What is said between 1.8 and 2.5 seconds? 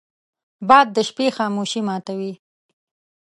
ماتوي